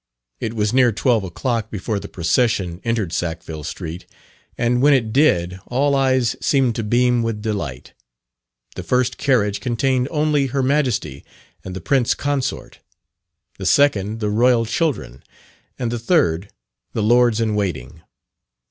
It 0.39 0.55
was 0.55 0.73
near 0.73 0.91
twelve 0.91 1.23
o'clock 1.23 1.69
before 1.69 1.99
the 1.99 2.07
procession 2.07 2.81
entered 2.83 3.13
Sackville 3.13 3.63
Street, 3.63 4.07
and 4.57 4.81
when 4.81 4.95
it 4.95 5.13
did 5.13 5.59
all 5.67 5.95
eyes 5.95 6.35
seemed 6.41 6.73
to 6.77 6.83
beam 6.83 7.21
with 7.21 7.39
delight. 7.43 7.93
The 8.73 8.81
first 8.81 9.19
carriage 9.19 9.59
contained 9.59 10.07
only 10.09 10.47
Her 10.47 10.63
Majesty 10.63 11.23
and 11.63 11.75
the 11.75 11.81
Prince 11.81 12.15
Consort; 12.15 12.79
the 13.59 13.65
second, 13.67 14.21
the 14.21 14.29
Royal 14.31 14.65
children; 14.65 15.21
and 15.77 15.91
the 15.91 15.99
third, 15.99 16.49
the 16.93 17.03
Lords 17.03 17.39
in 17.39 17.53
Waiting. 17.53 18.01